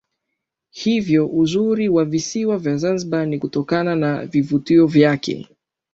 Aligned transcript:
Hivyo 0.71 1.27
uzuri 1.29 1.89
wa 1.89 2.05
visiwa 2.05 2.57
vya 2.57 2.77
Zanzibar 2.77 3.27
ni 3.27 3.39
kutokana 3.39 3.95
na 3.95 4.25
vivutio 4.25 4.87
vyake 4.87 5.47